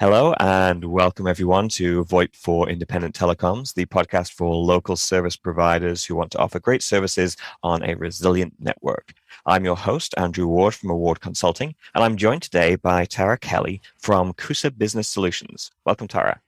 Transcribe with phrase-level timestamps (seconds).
[0.00, 6.04] Hello and welcome everyone to VoIP for Independent Telecoms, the podcast for local service providers
[6.04, 9.12] who want to offer great services on a resilient network.
[9.44, 13.80] I'm your host, Andrew Ward from Award Consulting, and I'm joined today by Tara Kelly
[13.96, 15.72] from Kusa Business Solutions.
[15.84, 16.40] Welcome, Tara.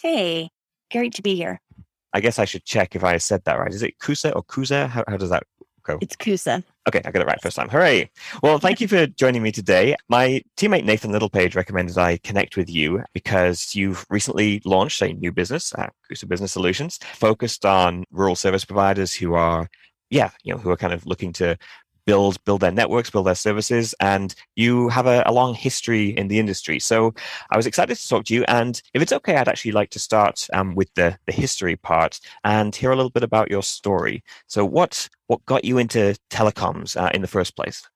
[0.00, 0.48] Hey,
[0.90, 1.60] great to be here.
[2.14, 3.70] I guess I should check if I said that right.
[3.70, 4.88] Is it Kusa or Kusa?
[4.88, 5.42] How, how does that
[5.88, 5.98] go?
[6.00, 6.62] It's Kusa.
[6.86, 7.68] Okay, I got it right first time.
[7.68, 8.10] Hooray.
[8.42, 9.94] Well, thank you for joining me today.
[10.08, 15.32] My teammate Nathan Littlepage recommended I connect with you because you've recently launched a new
[15.32, 19.68] business, uh, Kusa Business Solutions, focused on rural service providers who are,
[20.10, 21.56] yeah, you know, who are kind of looking to
[22.08, 26.28] build build their networks, build their services, and you have a, a, long history in
[26.28, 26.80] the industry.
[26.80, 27.12] So
[27.50, 28.44] I was excited to talk to you.
[28.48, 32.18] And if it's okay, I'd actually like to start um, with the the history part
[32.44, 34.24] and hear a little bit about your story.
[34.46, 37.86] So what what got you into telecoms uh, in the first place?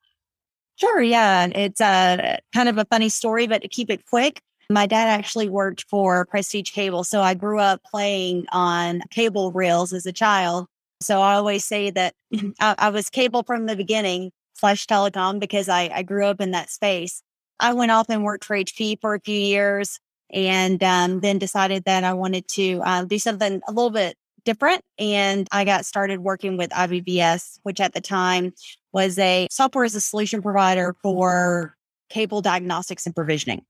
[0.76, 1.00] Sure.
[1.00, 4.42] Yeah, it's uh, kind of a funny story, but to keep it quick.
[4.68, 7.04] My dad actually worked for Prestige Cable.
[7.04, 10.66] So I grew up playing on cable reels as a child.
[11.02, 12.14] So I always say that
[12.60, 16.52] I, I was cable from the beginning slash telecom because I, I grew up in
[16.52, 17.22] that space.
[17.60, 20.00] I went off and worked for HP for a few years
[20.32, 24.82] and um, then decided that I wanted to uh, do something a little bit different.
[24.98, 28.52] And I got started working with IVBS, which at the time
[28.92, 31.76] was a software as a solution provider for
[32.08, 33.64] cable diagnostics and provisioning.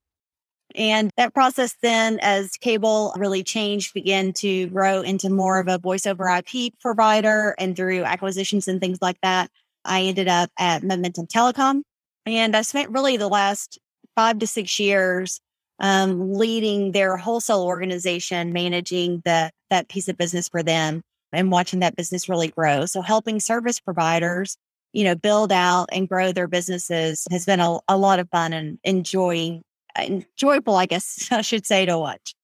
[0.76, 5.78] And that process then, as cable really changed, began to grow into more of a
[5.78, 9.50] voice over IP provider and through acquisitions and things like that.
[9.84, 11.82] I ended up at Momentum Telecom.
[12.24, 13.78] And I spent really the last
[14.14, 15.40] five to six years
[15.80, 21.80] um, leading their wholesale organization, managing the, that piece of business for them and watching
[21.80, 22.86] that business really grow.
[22.86, 24.56] So helping service providers,
[24.92, 28.52] you know, build out and grow their businesses has been a, a lot of fun
[28.52, 29.62] and enjoying
[29.98, 32.34] enjoyable, I guess I should say, to watch.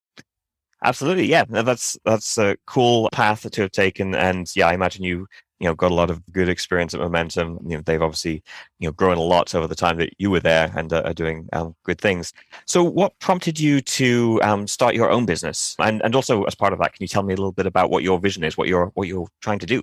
[0.84, 1.44] Absolutely, yeah.
[1.48, 5.26] That's that's a cool path to have taken, and yeah, I imagine you
[5.58, 7.58] you know got a lot of good experience at Momentum.
[7.64, 8.42] You know, they've obviously
[8.78, 11.14] you know grown a lot over the time that you were there and uh, are
[11.14, 12.32] doing um, good things.
[12.66, 16.72] So, what prompted you to um, start your own business, and and also as part
[16.72, 18.68] of that, can you tell me a little bit about what your vision is, what
[18.68, 19.82] you're what you're trying to do?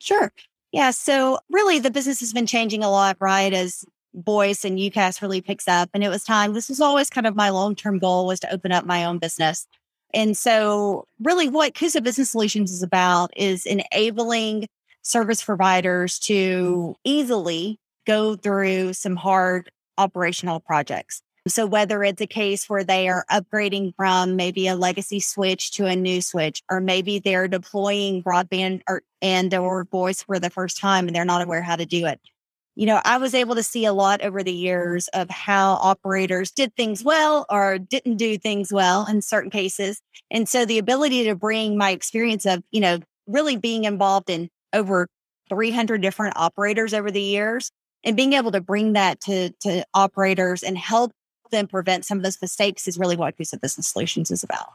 [0.00, 0.32] Sure.
[0.72, 0.90] Yeah.
[0.90, 3.52] So really, the business has been changing a lot, right?
[3.52, 3.84] As
[4.14, 5.90] voice and UCaaS really picks up.
[5.92, 6.52] And it was time.
[6.52, 9.18] This was always kind of my long term goal was to open up my own
[9.18, 9.66] business.
[10.12, 14.68] And so, really, what Kusa Business Solutions is about is enabling
[15.02, 21.20] service providers to easily go through some hard operational projects.
[21.48, 25.86] So, whether it's a case where they are upgrading from maybe a legacy switch to
[25.86, 30.78] a new switch, or maybe they're deploying broadband or, and or voice for the first
[30.78, 32.20] time and they're not aware how to do it
[32.76, 36.50] you know, I was able to see a lot over the years of how operators
[36.50, 40.00] did things well or didn't do things well in certain cases.
[40.30, 44.48] And so the ability to bring my experience of, you know, really being involved in
[44.72, 45.08] over
[45.48, 47.70] 300 different operators over the years
[48.02, 51.12] and being able to bring that to, to operators and help
[51.50, 54.66] them prevent some of those mistakes is really what Kusa Business Solutions is about.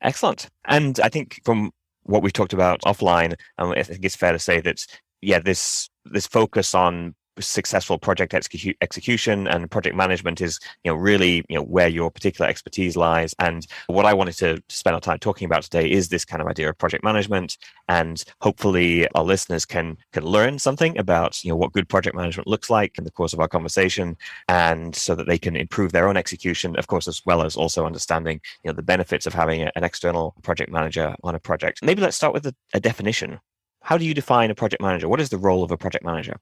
[0.00, 0.48] Excellent.
[0.64, 1.72] And I think from
[2.04, 4.86] what we've talked about offline, um, I think it's fair to say that
[5.20, 10.96] yeah, this this focus on successful project execu- execution and project management is you know
[10.96, 13.34] really you know where your particular expertise lies.
[13.38, 16.48] And what i wanted to spend our time talking about today is this kind of
[16.48, 17.58] idea of project management.
[17.88, 22.48] And hopefully our listeners can can learn something about you know what good project management
[22.48, 24.16] looks like in the course of our conversation
[24.48, 27.86] and so that they can improve their own execution of course as well as also
[27.86, 31.80] understanding you know the benefits of having an external project manager on a project.
[31.82, 33.40] Maybe let's start with a, a definition.
[33.82, 35.08] How do you define a project manager?
[35.08, 36.36] What is the role of a project manager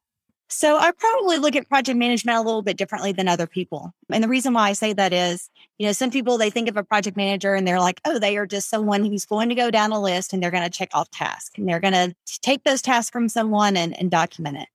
[0.48, 3.92] so I probably look at project management a little bit differently than other people.
[4.10, 6.76] And the reason why I say that is, you know, some people they think of
[6.76, 9.70] a project manager and they're like, oh, they are just someone who's going to go
[9.70, 12.62] down a list and they're going to check off tasks and they're going to take
[12.64, 14.68] those tasks from someone and, and document it.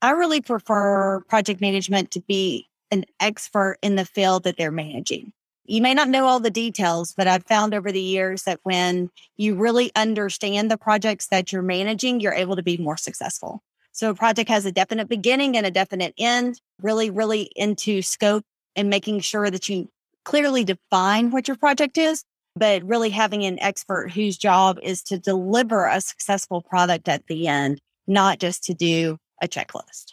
[0.00, 5.32] I really prefer project management to be an expert in the field that they're managing.
[5.64, 9.10] You may not know all the details, but I've found over the years that when
[9.36, 13.62] you really understand the projects that you're managing, you're able to be more successful.
[13.98, 18.44] So a project has a definite beginning and a definite end, really, really into scope
[18.76, 19.88] and making sure that you
[20.24, 22.22] clearly define what your project is,
[22.54, 27.48] but really having an expert whose job is to deliver a successful product at the
[27.48, 30.12] end, not just to do a checklist.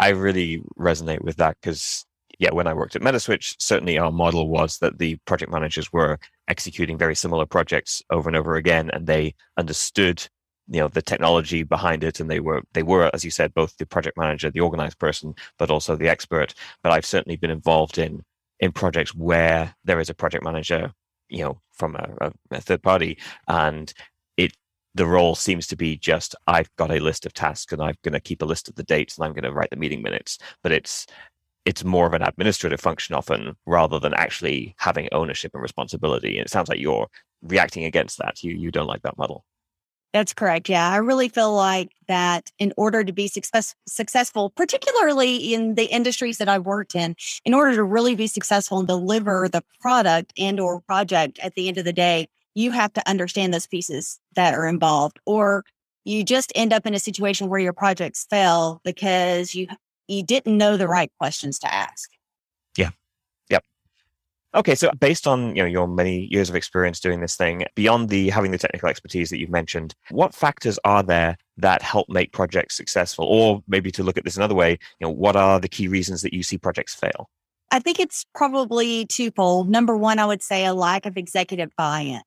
[0.00, 2.04] I really resonate with that because
[2.40, 6.18] yeah, when I worked at Metaswitch, certainly our model was that the project managers were
[6.48, 10.26] executing very similar projects over and over again, and they understood
[10.68, 13.76] you know the technology behind it and they were they were as you said both
[13.76, 17.98] the project manager the organized person but also the expert but i've certainly been involved
[17.98, 18.22] in
[18.62, 20.92] in projects where there is a project manager,
[21.28, 23.18] you know, from a, a, third party,
[23.48, 23.92] and
[24.36, 24.56] it
[24.94, 28.12] the role seems to be just I've got a list of tasks and I'm going
[28.12, 30.38] to keep a list of the dates and I'm going to write the meeting minutes.
[30.62, 31.06] But it's
[31.64, 36.38] it's more of an administrative function often rather than actually having ownership and responsibility.
[36.38, 37.08] And it sounds like you're
[37.42, 38.44] reacting against that.
[38.44, 39.44] You you don't like that model.
[40.12, 40.68] That's correct.
[40.68, 40.90] Yeah.
[40.90, 46.36] I really feel like that in order to be success, successful, particularly in the industries
[46.38, 47.16] that I've worked in,
[47.46, 51.66] in order to really be successful and deliver the product and or project at the
[51.68, 55.64] end of the day, you have to understand those pieces that are involved or
[56.04, 59.68] you just end up in a situation where your projects fail because you
[60.08, 62.10] you didn't know the right questions to ask.
[64.54, 68.10] Okay, so based on you know your many years of experience doing this thing, beyond
[68.10, 72.32] the having the technical expertise that you've mentioned, what factors are there that help make
[72.32, 73.24] projects successful?
[73.24, 76.20] Or maybe to look at this another way, you know, what are the key reasons
[76.20, 77.30] that you see projects fail?
[77.70, 79.70] I think it's probably twofold.
[79.70, 82.20] Number one, I would say a lack of executive buy-in.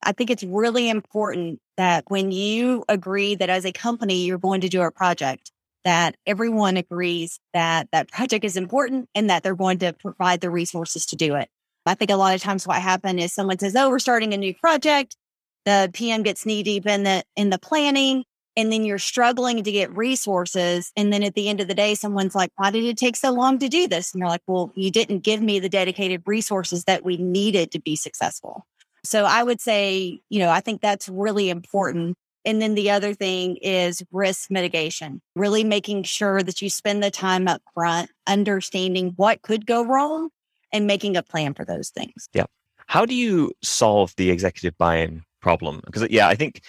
[0.00, 4.60] I think it's really important that when you agree that as a company you're going
[4.60, 5.50] to do a project,
[5.82, 10.50] that everyone agrees that that project is important and that they're going to provide the
[10.50, 11.48] resources to do it.
[11.86, 14.36] I think a lot of times what happens is someone says, "Oh, we're starting a
[14.36, 15.16] new project."
[15.64, 18.24] The PM gets knee deep in the in the planning,
[18.56, 20.92] and then you're struggling to get resources.
[20.96, 23.32] And then at the end of the day, someone's like, "Why did it take so
[23.32, 26.84] long to do this?" And you're like, "Well, you didn't give me the dedicated resources
[26.84, 28.64] that we needed to be successful."
[29.04, 33.14] So I would say, you know, I think that's really important and then the other
[33.14, 39.14] thing is risk mitigation, really making sure that you spend the time up front understanding
[39.16, 40.28] what could go wrong
[40.74, 42.28] and making a plan for those things.
[42.34, 42.44] Yeah.
[42.86, 45.80] How do you solve the executive buy in problem?
[45.86, 46.60] Because, uh, yeah, I think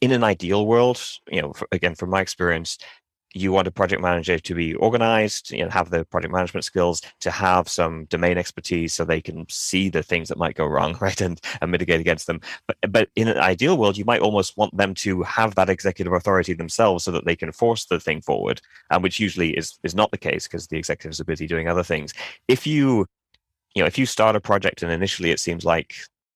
[0.00, 2.78] in an ideal world, you know, for, again, from my experience,
[3.36, 7.02] you want a project manager to be organized, you know, have the project management skills,
[7.18, 10.96] to have some domain expertise so they can see the things that might go wrong,
[11.00, 12.40] right, and, and mitigate against them.
[12.68, 16.12] But, but in an ideal world, you might almost want them to have that executive
[16.12, 19.96] authority themselves so that they can force the thing forward, and which usually is, is
[19.96, 22.14] not the case because the executives are busy doing other things.
[22.46, 23.06] If you
[23.74, 25.94] you know, if you start a project and initially it seems like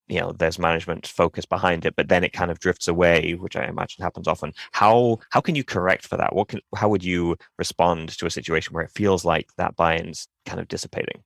[0.09, 3.57] you know there's management focus behind it but then it kind of drifts away which
[3.57, 6.35] i imagine happens often how how can you correct for that?
[6.35, 10.27] What can how would you respond to a situation where it feels like that buy-in's
[10.47, 11.23] kind of dissipating?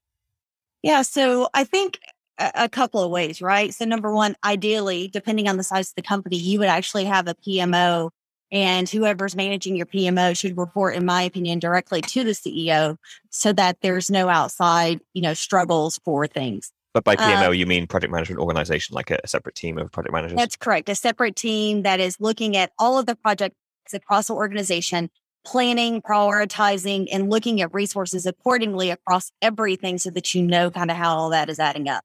[0.83, 1.99] Yeah so i think
[2.39, 3.73] a, couple of ways right?
[3.73, 7.29] So number one ideally depending on the size of the company you would actually have
[7.29, 8.11] a pmo
[8.53, 12.99] and whoever's managing your PMO should report, in my opinion, directly to the CEO
[13.31, 16.71] so that there's no outside, you know, struggles for things.
[16.93, 19.91] But by PMO, uh, you mean project management organization, like a, a, separate team of
[19.91, 20.37] project managers?
[20.37, 20.91] That's correct.
[20.91, 23.57] A separate team that is looking at all of the projects
[23.95, 25.09] across the organization,
[25.47, 30.99] planning, prioritizing, and looking at resources accordingly across everything so that you know kind of
[30.99, 32.05] how all that is adding up.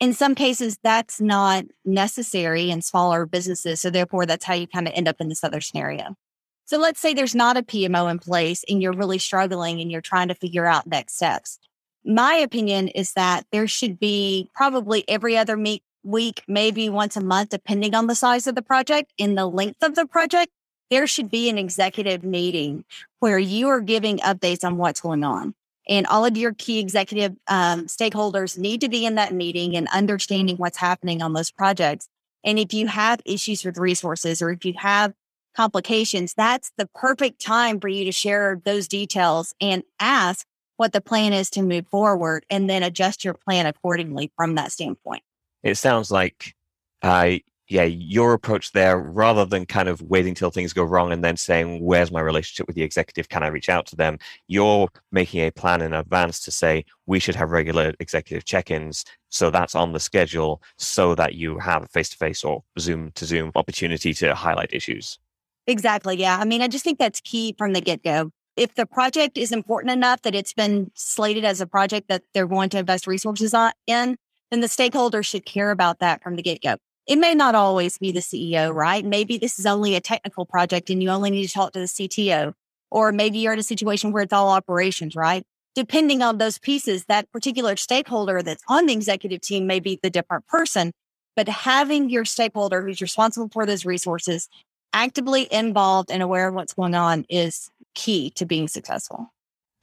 [0.00, 3.80] In some cases, that's not necessary in smaller businesses.
[3.80, 6.16] So, therefore, that's how you kind of end up in this other scenario.
[6.64, 10.00] So, let's say there's not a PMO in place and you're really struggling and you're
[10.00, 11.58] trying to figure out next steps
[12.04, 17.24] my opinion is that there should be probably every other meet, week, maybe once a
[17.24, 20.52] month, depending on the size of the project and the length of the project.
[20.90, 22.84] There should be an executive meeting
[23.20, 25.54] where you are giving updates on what's going on.
[25.88, 29.88] And all of your key executive um, stakeholders need to be in that meeting and
[29.88, 32.08] understanding what's happening on those projects.
[32.42, 35.12] And if you have issues with resources or if you have
[35.56, 41.00] complications, that's the perfect time for you to share those details and ask what the
[41.00, 45.22] plan is to move forward and then adjust your plan accordingly from that standpoint.
[45.62, 46.54] It sounds like,
[47.02, 47.36] uh,
[47.74, 51.36] yeah, your approach there, rather than kind of waiting till things go wrong and then
[51.36, 53.28] saying, where's my relationship with the executive?
[53.28, 54.18] Can I reach out to them?
[54.46, 59.04] You're making a plan in advance to say, we should have regular executive check ins.
[59.28, 63.10] So that's on the schedule so that you have a face to face or Zoom
[63.16, 65.18] to Zoom opportunity to highlight issues.
[65.66, 66.16] Exactly.
[66.16, 66.38] Yeah.
[66.38, 69.50] I mean, I just think that's key from the get go if the project is
[69.50, 73.52] important enough that it's been slated as a project that they're going to invest resources
[73.52, 74.16] on, in,
[74.52, 76.76] then the stakeholders should care about that from the get go.
[77.06, 79.04] It may not always be the CEO, right?
[79.04, 81.84] Maybe this is only a technical project and you only need to talk to the
[81.86, 82.54] CTO.
[82.90, 85.44] Or maybe you're in a situation where it's all operations, right?
[85.74, 90.10] Depending on those pieces, that particular stakeholder that's on the executive team may be the
[90.10, 90.92] different person.
[91.36, 94.48] But having your stakeholder who's responsible for those resources
[94.92, 99.32] actively involved and aware of what's going on is key to being successful.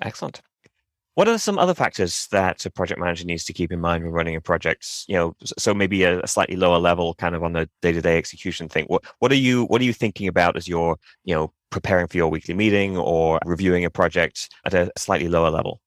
[0.01, 0.41] Excellent.
[1.15, 4.13] What are some other factors that a project manager needs to keep in mind when
[4.13, 5.05] running a project?
[5.07, 8.69] You know, so maybe a, a slightly lower level, kind of on the day-to-day execution
[8.69, 8.85] thing.
[8.85, 12.17] What what are you what are you thinking about as you're you know preparing for
[12.17, 15.81] your weekly meeting or reviewing a project at a slightly lower level?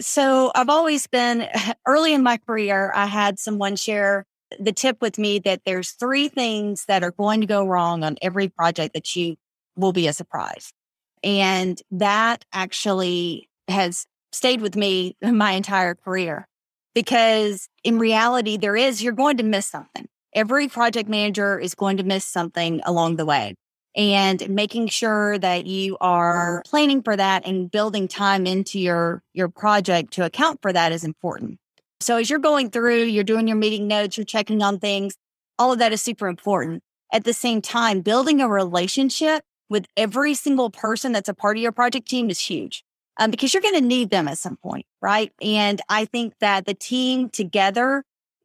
[0.00, 1.48] So I've always been
[1.86, 4.26] early in my career, I had someone share
[4.58, 8.16] the tip with me that there's three things that are going to go wrong on
[8.22, 9.36] every project that you
[9.76, 10.72] will be a surprise.
[11.22, 16.46] And that actually has stayed with me my entire career
[16.94, 20.06] because in reality, there is, you're going to miss something.
[20.34, 23.54] Every project manager is going to miss something along the way
[23.94, 29.48] and making sure that you are planning for that and building time into your your
[29.48, 31.58] project to account for that is important.
[32.00, 35.16] So as you're going through, you're doing your meeting notes, you're checking on things,
[35.58, 36.82] all of that is super important.
[37.12, 41.62] At the same time, building a relationship with every single person that's a part of
[41.62, 42.84] your project team is huge
[43.18, 45.32] um, because you're going to need them at some point, right?
[45.42, 48.04] And I think that the team together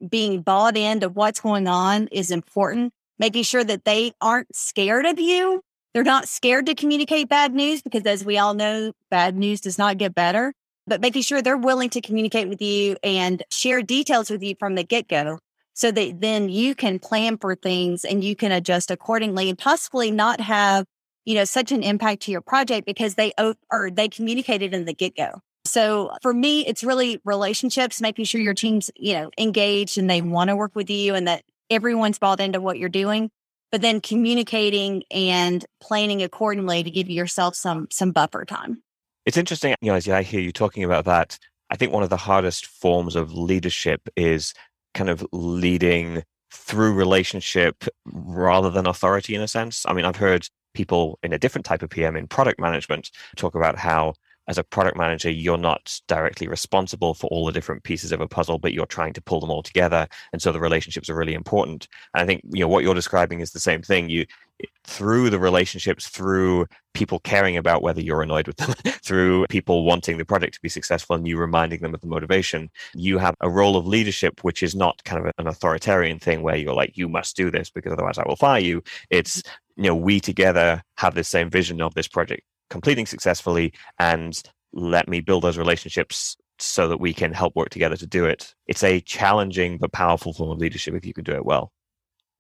[0.10, 5.20] being bought into what's going on is important making sure that they aren't scared of
[5.20, 5.62] you.
[5.94, 9.78] They're not scared to communicate bad news because, as we all know, bad news does
[9.78, 10.54] not get better,
[10.88, 14.76] but making sure they're willing to communicate with you and share details with you from
[14.76, 15.40] the get go
[15.76, 20.12] so that then you can plan for things and you can adjust accordingly and possibly
[20.12, 20.86] not have
[21.26, 23.34] you know such an impact to your project because they
[23.72, 28.42] or they communicated in the get go so for me it's really relationships making sure
[28.42, 28.68] your mm-hmm.
[28.68, 32.40] team's you know engaged and they want to work with you and that everyone's bought
[32.40, 33.30] into what you're doing,
[33.72, 38.82] but then communicating and planning accordingly to give yourself some some buffer time.
[39.26, 41.40] It's interesting, you know, as I hear you talking about that,
[41.70, 44.54] I think one of the hardest forms of leadership is
[44.94, 49.86] kind of leading through relationship rather than authority in a sense.
[49.88, 53.56] I mean, I've heard people in a different type of PM in product management talk
[53.56, 54.14] about how
[54.48, 58.28] as a product manager, you're not directly responsible for all the different pieces of a
[58.28, 60.08] puzzle, but you're trying to pull them all together.
[60.34, 61.88] And so the relationships are really important.
[62.14, 64.10] And I think, you know, what you're describing is the same thing.
[64.10, 64.26] You,
[64.86, 70.18] through the relationships, through people caring about whether you're annoyed with them, through people wanting
[70.18, 73.50] the project to be successful and you reminding them of the motivation, you have a
[73.50, 77.08] role of leadership, which is not kind of an authoritarian thing where you're like, you
[77.08, 78.84] must do this because otherwise I will fire you.
[79.10, 79.42] It's,
[79.76, 84.42] you know, we together have the same vision of this project completing successfully and
[84.74, 88.54] let me build those relationships so that we can help work together to do it.
[88.68, 91.72] It's a challenging but powerful form of leadership if you can do it well.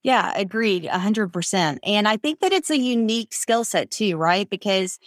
[0.04, 1.78] Yeah, agreed, 100%.
[1.84, 4.50] And I think that it's a unique skill set too, right?
[4.50, 5.00] Because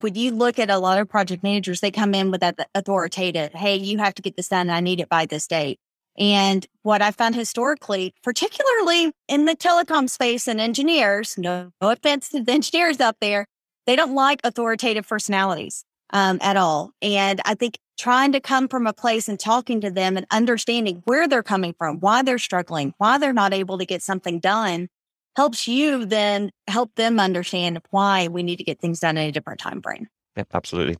[0.00, 3.52] when you look at a lot of project managers, they come in with that authoritative,
[3.52, 4.70] hey, you have to get this done.
[4.70, 5.80] I need it by this date.
[6.18, 12.28] And what I found historically, particularly in the telecom space and engineers, no, no offense
[12.30, 13.46] to the engineers out there,
[13.86, 16.92] they don't like authoritative personalities um, at all.
[17.02, 21.02] And I think trying to come from a place and talking to them and understanding
[21.04, 24.88] where they're coming from, why they're struggling, why they're not able to get something done
[25.36, 29.32] helps you then help them understand why we need to get things done in a
[29.32, 30.06] different time frame.
[30.36, 30.96] Yep, absolutely.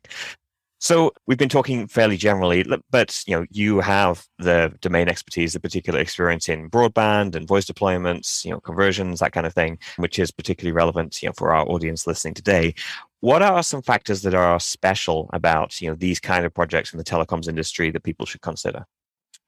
[0.85, 5.61] So we've been talking fairly generally, but you know you have the domain expertise, the
[5.61, 10.19] particular experience in broadband and voice deployments, you know conversions, that kind of thing, which
[10.19, 12.75] is particularly relevant, you know, for our audience listening today.
[13.21, 16.99] What are some factors that are special about you know these kind of projects in
[16.99, 18.85] the telecoms industry that people should consider?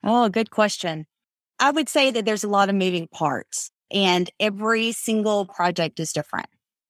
[0.02, 1.04] Oh, good question.
[1.58, 6.14] I would say that there's a lot of moving parts, and every single project is
[6.14, 6.48] different.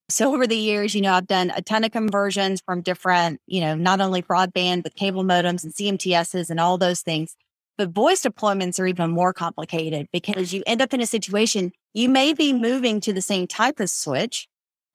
[0.09, 3.61] So over the years, you know, I've done a ton of conversions from different, you
[3.61, 7.35] know, not only broadband, but cable modems and CMTSs and all those things.
[7.77, 12.09] But voice deployments are even more complicated because you end up in a situation, you
[12.09, 14.47] may be moving to the same type of switch,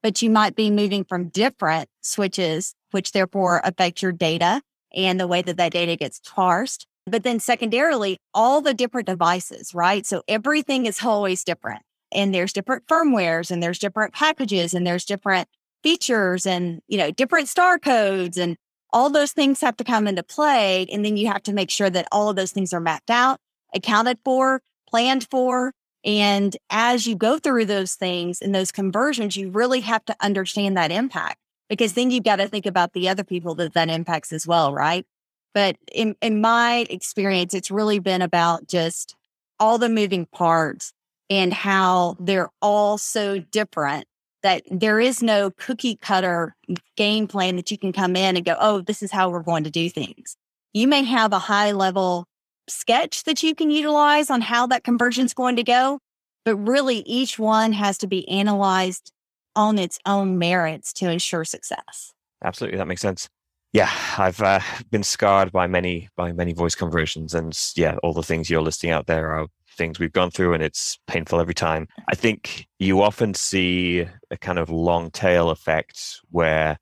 [0.01, 4.61] but you might be moving from different switches, which therefore affect your data
[4.95, 6.87] and the way that that data gets parsed.
[7.05, 10.05] But then secondarily, all the different devices, right?
[10.05, 15.05] So everything is always different and there's different firmwares and there's different packages and there's
[15.05, 15.47] different
[15.83, 18.57] features and you know different star codes and
[18.93, 21.89] all those things have to come into play and then you have to make sure
[21.89, 23.39] that all of those things are mapped out
[23.73, 29.49] accounted for planned for and as you go through those things and those conversions you
[29.49, 31.37] really have to understand that impact
[31.69, 34.73] because then you've got to think about the other people that that impacts as well
[34.73, 35.05] right?
[35.53, 39.15] But in, in my experience it's really been about just
[39.59, 40.93] all the moving parts
[41.31, 44.05] and how they're all so different
[44.43, 46.53] that there is no cookie cutter
[46.97, 49.63] game plan that you can come in and go, oh, this is how we're going
[49.63, 50.35] to do things.
[50.73, 52.25] You may have a high level
[52.67, 55.99] sketch that you can utilize on how that conversion is going to go,
[56.43, 59.13] but really each one has to be analyzed
[59.55, 62.11] on its own merits to ensure success.
[62.43, 63.29] Absolutely, that makes sense.
[63.73, 64.59] Yeah, I've uh,
[64.89, 68.91] been scarred by many by many voice conversions, and yeah, all the things you're listing
[68.91, 69.47] out there are
[69.77, 71.87] things we've gone through and it's painful every time.
[72.09, 76.77] I think you often see a kind of long tail effect where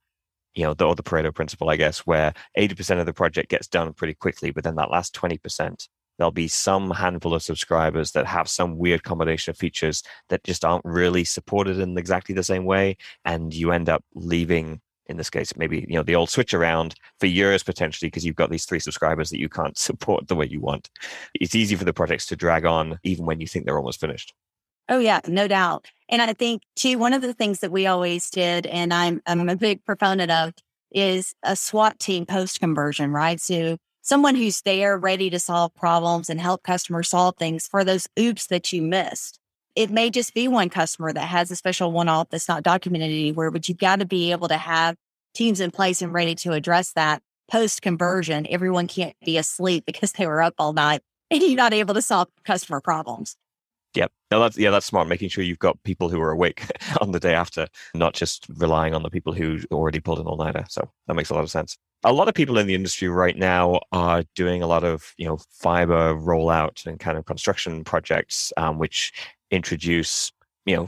[0.55, 3.67] you know, the, or the Pareto principle, I guess, where 80% of the project gets
[3.67, 8.25] done pretty quickly, but then that last 20%, there'll be some handful of subscribers that
[8.25, 12.65] have some weird combination of features that just aren't really supported in exactly the same
[12.65, 12.98] way.
[13.24, 16.96] And you end up leaving in this case, maybe you know the old switch around
[17.20, 20.48] for years potentially because you've got these three subscribers that you can't support the way
[20.48, 20.89] you want.
[21.34, 24.34] It's easy for the projects to drag on even when you think they're almost finished.
[24.88, 25.86] Oh yeah, no doubt.
[26.08, 29.50] And I think too, one of the things that we always did, and I'm I'm
[29.50, 30.54] a big proponent of,
[30.92, 33.39] is a SWAT team post conversion, right?
[33.39, 38.08] So someone who's there ready to solve problems and help customers solve things for those
[38.18, 39.38] oops that you missed
[39.80, 43.12] it may just be one customer that has a special one off that's not documented
[43.12, 44.98] anywhere, but you've got to be able to have
[45.34, 48.46] teams in place and ready to address that post conversion.
[48.50, 52.02] Everyone can't be asleep because they were up all night and you're not able to
[52.02, 53.38] solve customer problems.
[53.96, 54.12] Yep.
[54.31, 55.08] No, that's yeah, that's smart.
[55.08, 56.63] Making sure you've got people who are awake
[57.01, 60.38] on the day after, not just relying on the people who already pulled an all
[60.38, 60.65] nighter.
[60.69, 61.77] So that makes a lot of sense.
[62.03, 65.27] A lot of people in the industry right now are doing a lot of you
[65.27, 69.12] know fiber rollout and kind of construction projects, um, which
[69.51, 70.31] introduce
[70.65, 70.88] you know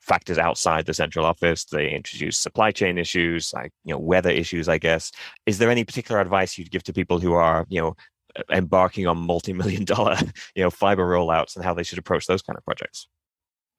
[0.00, 4.66] factors outside the central office they introduce supply chain issues like you know weather issues
[4.66, 5.12] i guess
[5.44, 7.94] is there any particular advice you'd give to people who are you know
[8.50, 10.16] embarking on multi-million dollar
[10.54, 13.08] you know fiber rollouts and how they should approach those kind of projects.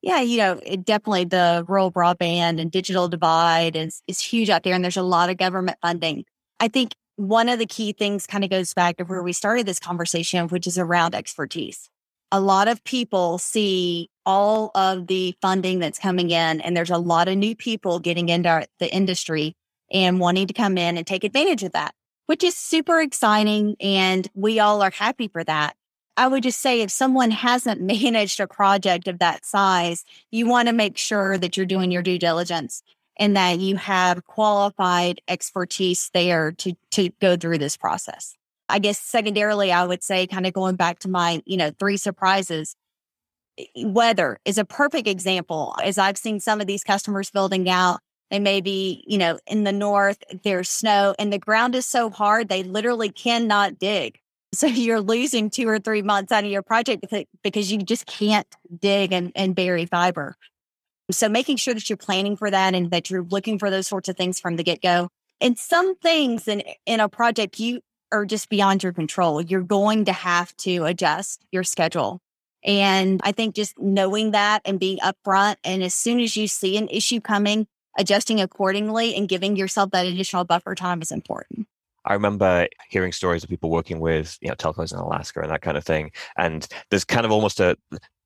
[0.02, 4.62] Yeah you know it definitely the rural broadband and digital divide is is huge out
[4.62, 6.24] there and there's a lot of government funding.
[6.58, 9.66] I think one of the key things kind of goes back to where we started
[9.66, 11.88] this conversation which is around expertise.
[12.32, 16.98] A lot of people see all of the funding that's coming in, and there's a
[16.98, 19.56] lot of new people getting into the industry
[19.90, 21.94] and wanting to come in and take advantage of that,
[22.30, 23.74] which is super exciting.
[23.80, 25.74] And we all are happy for that.
[26.16, 30.68] I would just say if someone hasn't managed a project of that size, you want
[30.68, 32.84] to make sure that you're doing your due diligence
[33.18, 38.36] and that you have qualified expertise there to, to go through this process.
[38.68, 41.96] I guess secondarily, I would say, kind of going back to my, you know, three
[41.96, 42.76] surprises,
[43.74, 45.74] weather is a perfect example.
[45.82, 47.98] As I've seen some of these customers building out,
[48.30, 52.10] they may be, you know, in the north, there's snow and the ground is so
[52.10, 54.18] hard, they literally cannot dig.
[54.52, 57.04] So you're losing two or three months out of your project
[57.44, 58.48] because you just can't
[58.80, 60.34] dig and, and bury fiber.
[61.12, 64.08] So making sure that you're planning for that and that you're looking for those sorts
[64.08, 65.08] of things from the get go.
[65.40, 69.40] And some things in, in a project, you are just beyond your control.
[69.40, 72.20] You're going to have to adjust your schedule.
[72.64, 76.76] And I think just knowing that and being upfront, and as soon as you see
[76.76, 77.66] an issue coming,
[78.00, 81.66] adjusting accordingly and giving yourself that additional buffer time is important.
[82.06, 85.60] I remember hearing stories of people working with, you know, telcos in Alaska and that
[85.60, 86.10] kind of thing.
[86.38, 87.76] And there's kind of almost a,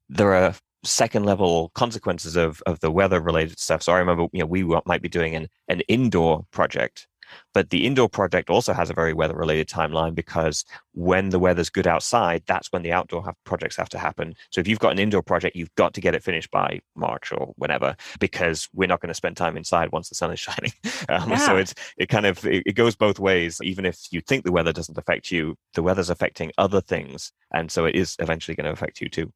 [0.08, 3.82] there are second level consequences of, of the weather related stuff.
[3.82, 7.08] So I remember, you know, we might be doing an, an indoor project
[7.52, 11.70] but the indoor project also has a very weather related timeline because when the weather's
[11.70, 14.34] good outside, that's when the outdoor have projects have to happen.
[14.50, 17.32] So if you've got an indoor project, you've got to get it finished by March
[17.32, 20.72] or whenever because we're not going to spend time inside once the sun is shining.
[21.08, 21.36] Um, yeah.
[21.36, 23.58] So it's it kind of it, it goes both ways.
[23.62, 27.70] Even if you think the weather doesn't affect you, the weather's affecting other things, and
[27.70, 29.32] so it is eventually going to affect you too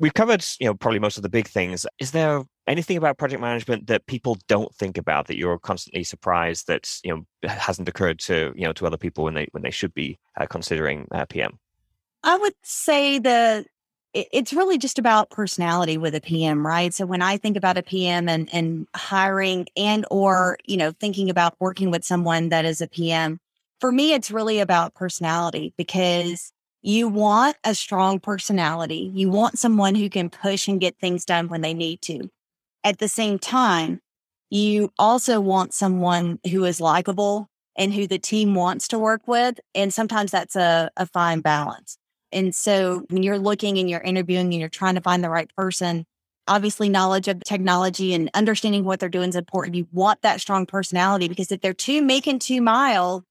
[0.00, 3.40] we've covered you know probably most of the big things is there anything about project
[3.40, 8.18] management that people don't think about that you're constantly surprised that you know hasn't occurred
[8.18, 11.26] to you know to other people when they when they should be uh, considering uh,
[11.26, 11.58] pm
[12.22, 13.64] i would say the
[14.12, 17.82] it's really just about personality with a pm right so when i think about a
[17.82, 22.80] pm and and hiring and or you know thinking about working with someone that is
[22.80, 23.40] a pm
[23.80, 26.52] for me it's really about personality because
[26.82, 29.10] you want a strong personality.
[29.12, 32.30] You want someone who can push and get things done when they need to.
[32.84, 34.00] At the same time,
[34.50, 39.60] you also want someone who is likable and who the team wants to work with.
[39.74, 41.96] And sometimes that's a, a fine balance.
[42.32, 45.50] And so when you're looking and you're interviewing and you're trying to find the right
[45.56, 46.04] person,
[46.48, 49.76] obviously knowledge of technology and understanding what they're doing is important.
[49.76, 53.24] You want that strong personality because if they're too making too mild,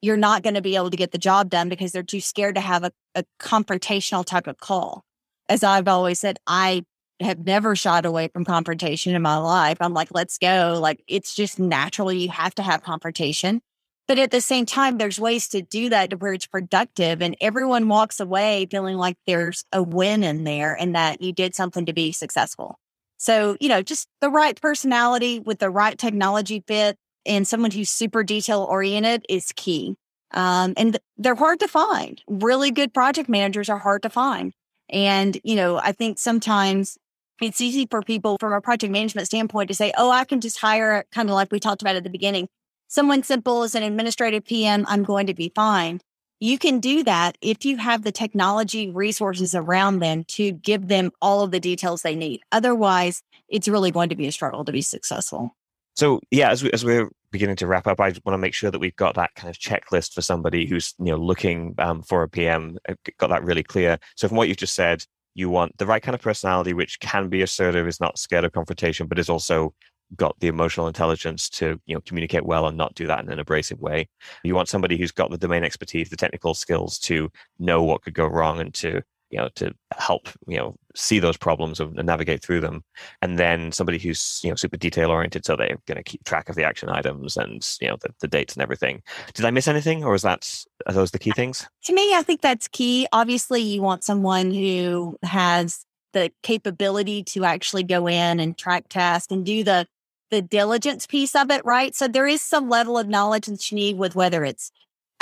[0.00, 2.56] you're not going to be able to get the job done because they're too scared
[2.56, 5.04] to have a, a confrontational type of call.
[5.48, 6.84] As I've always said, I
[7.22, 9.78] have never shied away from confrontation in my life.
[9.80, 10.78] I'm like, let's go.
[10.80, 13.60] Like, it's just naturally you have to have confrontation.
[14.08, 17.36] But at the same time, there's ways to do that to where it's productive and
[17.40, 21.86] everyone walks away feeling like there's a win in there and that you did something
[21.86, 22.78] to be successful.
[23.16, 27.90] So, you know, just the right personality with the right technology fit and someone who's
[27.90, 29.94] super detail oriented is key.
[30.32, 32.20] Um, and they're hard to find.
[32.26, 34.52] Really good project managers are hard to find.
[34.90, 36.98] And, you know, I think sometimes
[37.40, 40.58] it's easy for people from a project management standpoint to say, oh, I can just
[40.58, 42.48] hire kind of like we talked about at the beginning,
[42.88, 46.00] someone simple as an administrative PM, I'm going to be fine.
[46.40, 51.12] You can do that if you have the technology resources around them to give them
[51.20, 52.40] all of the details they need.
[52.50, 55.54] Otherwise, it's really going to be a struggle to be successful.
[55.94, 58.70] So yeah, as, we, as we're beginning to wrap up, I want to make sure
[58.70, 62.22] that we've got that kind of checklist for somebody who's you know looking um, for
[62.22, 63.98] a PM, uh, got that really clear.
[64.16, 67.28] So from what you've just said, you want the right kind of personality, which can
[67.28, 69.74] be assertive, is not scared of confrontation, but is also
[70.16, 73.38] got the emotional intelligence to you know communicate well and not do that in an
[73.38, 74.08] abrasive way.
[74.44, 78.14] You want somebody who's got the domain expertise, the technical skills to know what could
[78.14, 82.42] go wrong and to you know to help you know see those problems and navigate
[82.42, 82.84] through them.
[83.22, 86.48] And then somebody who's you know super detail oriented so they're going to keep track
[86.48, 89.02] of the action items and you know the, the dates and everything.
[89.34, 91.66] Did i miss anything or is that are those the key things?
[91.84, 93.08] to me i think that's key.
[93.12, 99.32] Obviously you want someone who has the capability to actually go in and track tasks
[99.32, 99.86] and do the
[100.30, 101.94] the diligence piece of it, right?
[101.94, 104.72] So there is some level of knowledge that you need with whether it's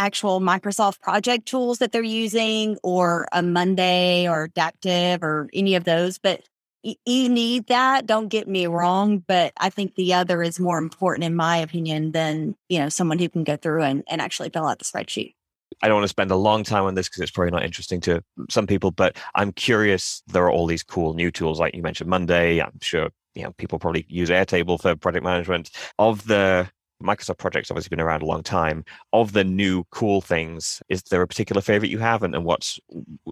[0.00, 5.84] actual Microsoft project tools that they're using or a Monday or Adaptive or any of
[5.84, 6.18] those.
[6.18, 6.42] But
[6.82, 8.06] you need that.
[8.06, 12.12] Don't get me wrong, but I think the other is more important, in my opinion,
[12.12, 15.34] than you know someone who can go through and, and actually fill out the spreadsheet.
[15.82, 18.00] I don't want to spend a long time on this because it's probably not interesting
[18.02, 20.22] to some people, but I'm curious.
[20.26, 22.60] There are all these cool new tools, like you mentioned Monday.
[22.60, 25.70] I'm sure you know, people probably use Airtable for project management.
[25.98, 26.70] Of the
[27.02, 28.84] Microsoft projects obviously been around a long time.
[29.12, 32.78] Of the new cool things, is there a particular favorite you have, and, and what's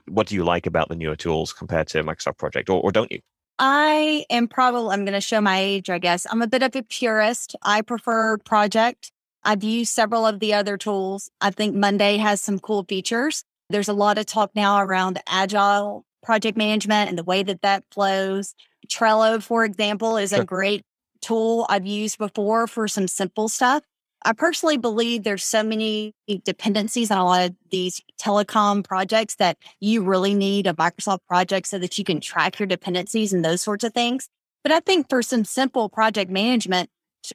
[0.06, 3.10] what do you like about the newer tools compared to Microsoft Project, or, or don't
[3.12, 3.20] you?
[3.58, 6.26] I am probably I'm going to show my age, I guess.
[6.30, 7.56] I'm a bit of a purist.
[7.62, 9.10] I prefer Project.
[9.44, 11.30] I've used several of the other tools.
[11.40, 13.44] I think Monday has some cool features.
[13.70, 17.84] There's a lot of talk now around agile project management and the way that that
[17.90, 18.54] flows.
[18.88, 20.42] Trello, for example, is sure.
[20.42, 20.82] a great
[21.20, 23.82] tool I've used before for some simple stuff.
[24.24, 26.12] I personally believe there's so many
[26.44, 31.68] dependencies on a lot of these telecom projects that you really need a Microsoft project
[31.68, 34.28] so that you can track your dependencies and those sorts of things.
[34.64, 36.90] But I think for some simple project management,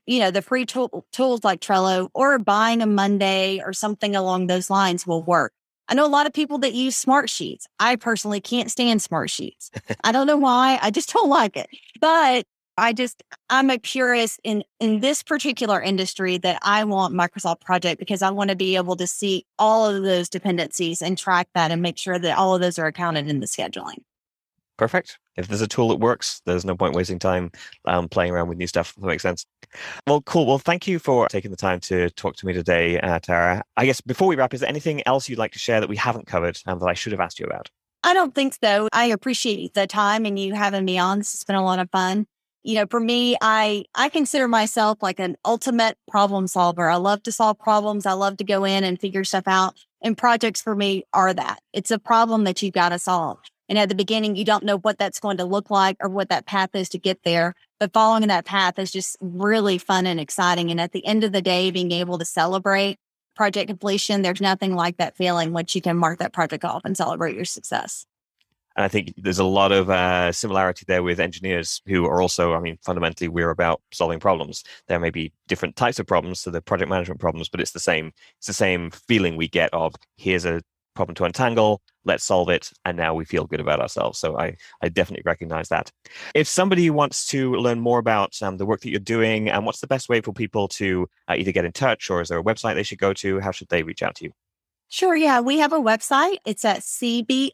[0.06, 4.48] you know, the free tool, tools like Trello or buying a Monday or something along
[4.48, 5.54] those lines will work.
[5.88, 7.67] I know a lot of people that use smart sheets.
[7.80, 9.69] I personally can't stand smart sheets.
[10.04, 10.80] I don't know why.
[10.82, 11.67] I just don't like it.
[12.00, 12.46] But
[12.77, 17.99] I just I'm a purist in in this particular industry that I want Microsoft Project
[17.99, 21.71] because I want to be able to see all of those dependencies and track that
[21.71, 23.99] and make sure that all of those are accounted in the scheduling.
[24.77, 25.19] Perfect.
[25.36, 27.51] If there's a tool that works, there's no point wasting time
[27.86, 28.95] um, playing around with new stuff.
[28.95, 29.45] That makes sense.
[30.07, 30.45] Well, cool.
[30.45, 33.63] Well, thank you for taking the time to talk to me today, uh, Tara.
[33.77, 35.95] I guess before we wrap, is there anything else you'd like to share that we
[35.95, 37.69] haven't covered and that I should have asked you about?
[38.03, 38.89] I don't think so.
[38.91, 41.19] I appreciate the time and you having me on.
[41.19, 42.27] This has been a lot of fun.
[42.63, 46.89] You know, for me, I I consider myself like an ultimate problem solver.
[46.89, 48.06] I love to solve problems.
[48.06, 49.76] I love to go in and figure stuff out.
[50.02, 51.60] And projects for me are that.
[51.73, 53.39] It's a problem that you've got to solve.
[53.69, 56.30] And at the beginning, you don't know what that's going to look like or what
[56.30, 57.54] that path is to get there.
[57.80, 60.71] But following that path is just really fun and exciting.
[60.71, 62.97] And at the end of the day, being able to celebrate
[63.36, 66.95] project completion, there's nothing like that feeling once you can mark that project off and
[66.95, 68.06] celebrate your success.
[68.75, 72.53] And I think there's a lot of uh, similarity there with engineers who are also,
[72.53, 74.63] I mean, fundamentally, we're about solving problems.
[74.88, 77.79] There may be different types of problems, so the project management problems, but it's the
[77.79, 78.12] same.
[78.38, 80.62] It's the same feeling we get of here's a
[80.93, 84.55] problem to untangle let's solve it and now we feel good about ourselves so i
[84.81, 85.91] i definitely recognize that
[86.36, 89.79] if somebody wants to learn more about um, the work that you're doing and what's
[89.79, 92.43] the best way for people to uh, either get in touch or is there a
[92.43, 94.31] website they should go to how should they reach out to you
[94.93, 97.47] sure yeah we have a website it's at cbsrome.com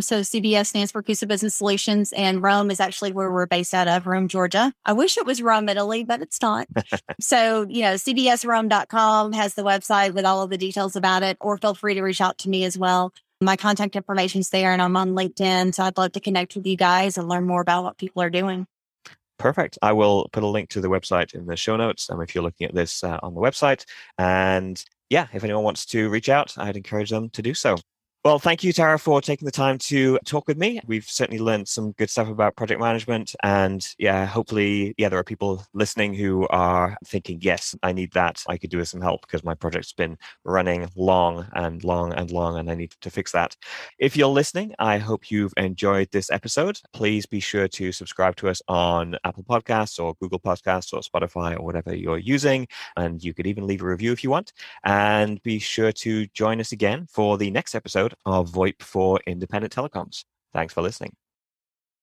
[0.00, 3.88] so CBS stands for CUSA Business Solutions, and Rome is actually where we're based out
[3.88, 4.72] of, Rome, Georgia.
[4.84, 6.68] I wish it was Rome, Italy, but it's not.
[7.20, 11.58] so, you know, cbsrome.com has the website with all of the details about it, or
[11.58, 13.12] feel free to reach out to me as well.
[13.40, 15.74] My contact information is there, and I'm on LinkedIn.
[15.74, 18.30] So I'd love to connect with you guys and learn more about what people are
[18.30, 18.66] doing.
[19.38, 19.78] Perfect.
[19.82, 22.42] I will put a link to the website in the show notes um, if you're
[22.42, 23.84] looking at this uh, on the website.
[24.18, 27.76] And yeah, if anyone wants to reach out, I'd encourage them to do so.
[28.24, 30.80] Well, thank you, Tara, for taking the time to talk with me.
[30.86, 33.34] We've certainly learned some good stuff about project management.
[33.44, 38.42] And yeah, hopefully, yeah, there are people listening who are thinking, yes, I need that.
[38.48, 42.30] I could do with some help because my project's been running long and long and
[42.32, 43.56] long, and I need to fix that.
[44.00, 46.80] If you're listening, I hope you've enjoyed this episode.
[46.92, 51.56] Please be sure to subscribe to us on Apple Podcasts or Google Podcasts or Spotify
[51.56, 52.66] or whatever you're using.
[52.96, 54.52] And you could even leave a review if you want.
[54.84, 57.76] And be sure to join us again for the next
[58.08, 60.24] episode of VoIP for Independent Telecoms.
[60.52, 61.14] Thanks for listening.